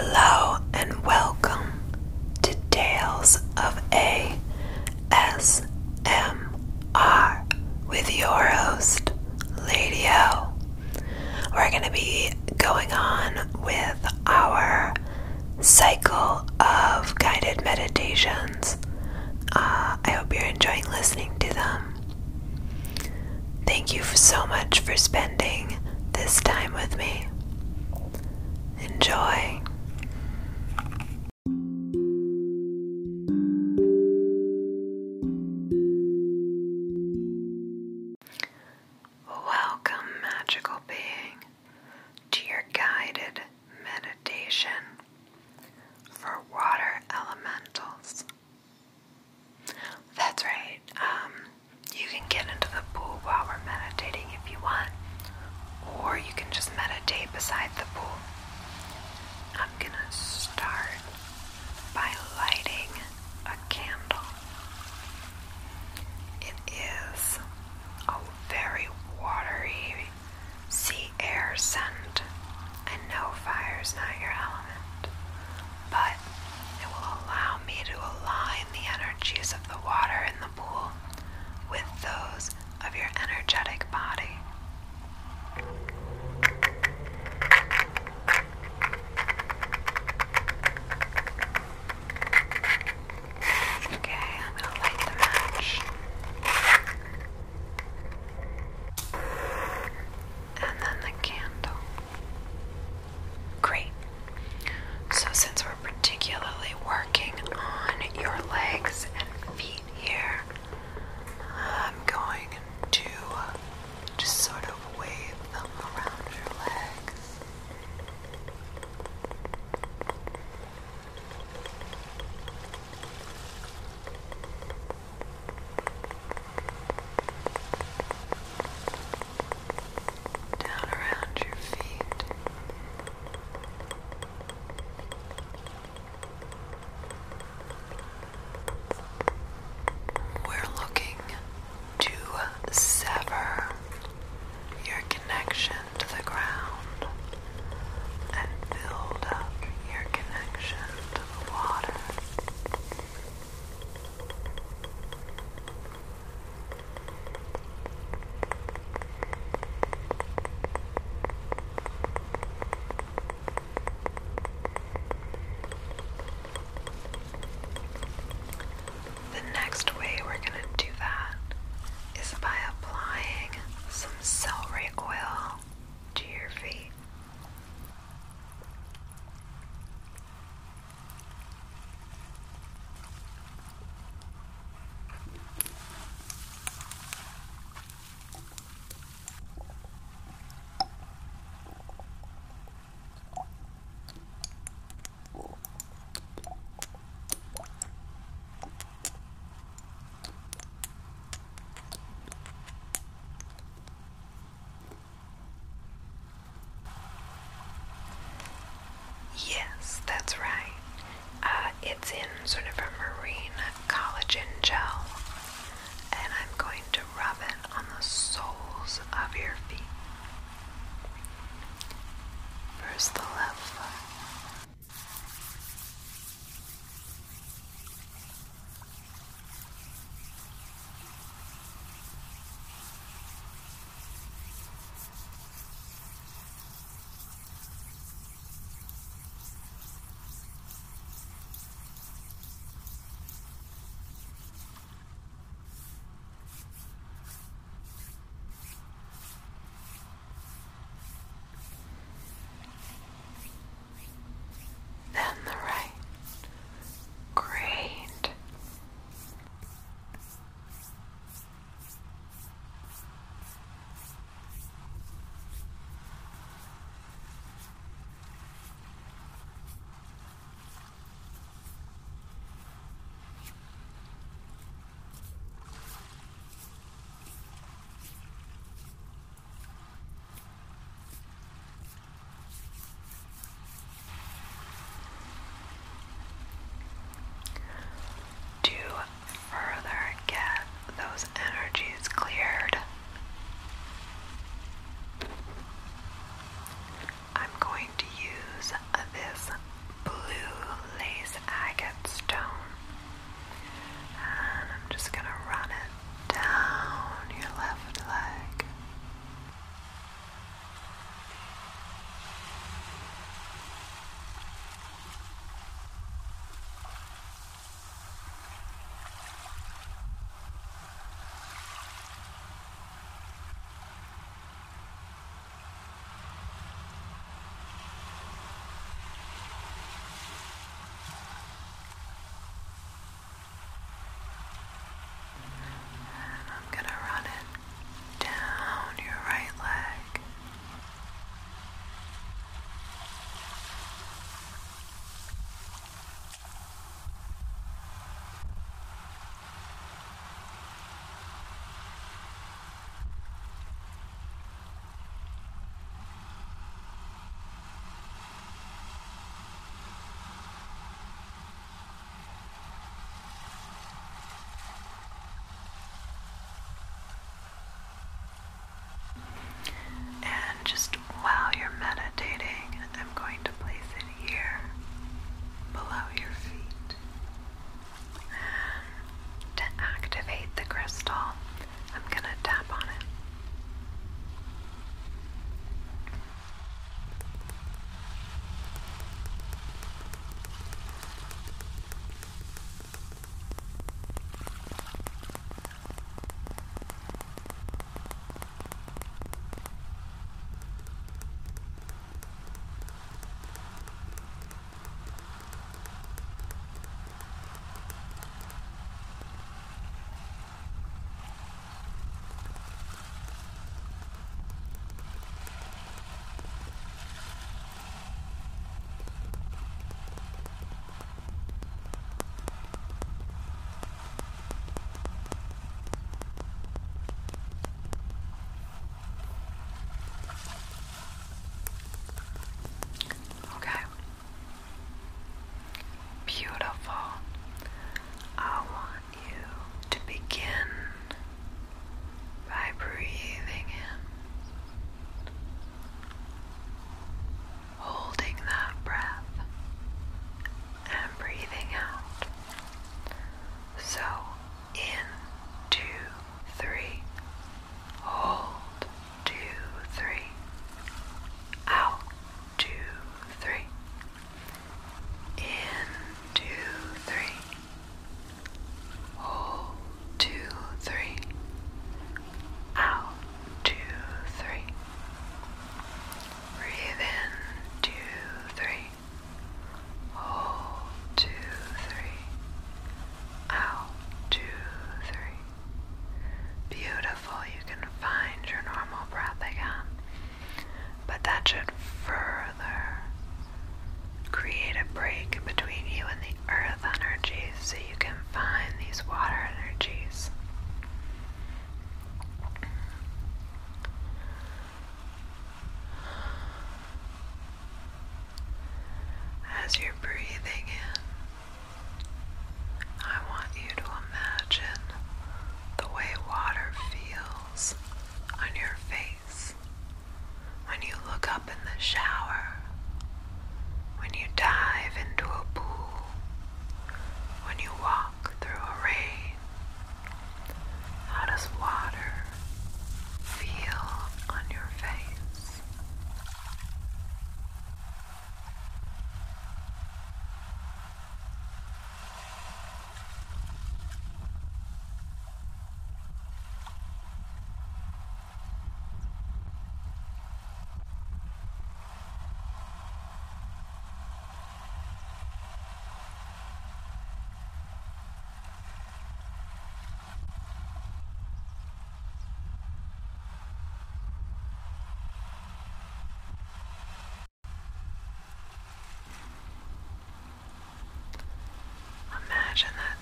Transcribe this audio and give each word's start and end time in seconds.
Hello 0.00 0.29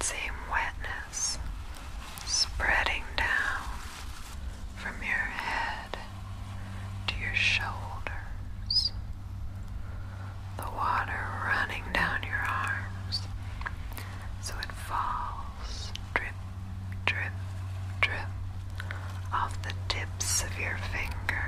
same 0.08 0.32
wetness 0.50 1.38
spreading 2.24 3.02
down 3.18 3.60
from 4.76 4.94
your 5.02 5.28
head 5.36 5.98
to 7.06 7.14
your 7.20 7.34
shoulders, 7.34 8.92
the 10.56 10.62
water 10.62 11.26
running 11.44 11.84
down 11.92 12.22
your 12.22 12.42
arms 12.48 13.20
so 14.40 14.54
it 14.62 14.72
falls 14.72 15.92
drip, 16.14 16.32
drip, 17.04 17.32
drip 18.00 18.30
off 19.30 19.60
the 19.62 19.74
tips 19.88 20.42
of 20.42 20.58
your 20.58 20.78
fingers. 20.90 21.47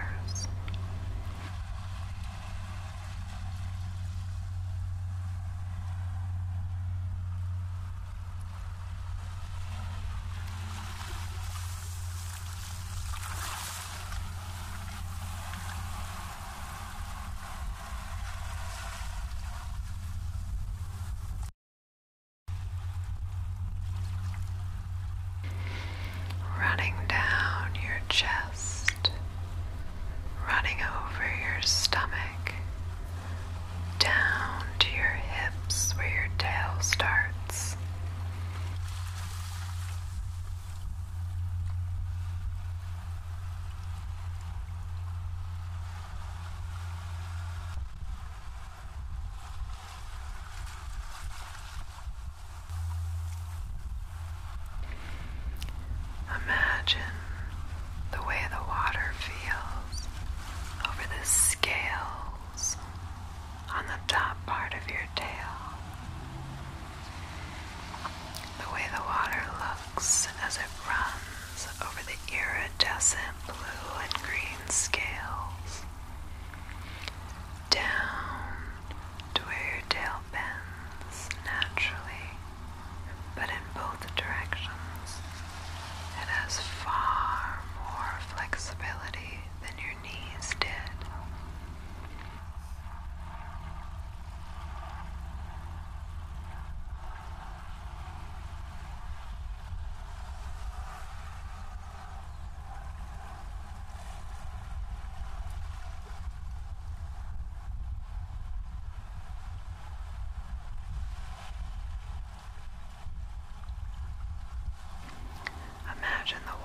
imagine 116.33 116.47
the 116.47 116.60